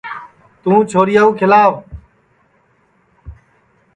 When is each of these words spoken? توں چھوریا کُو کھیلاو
توں 0.61 0.79
چھوریا 0.89 1.23
کُو 1.25 1.31
کھیلاو 1.39 1.73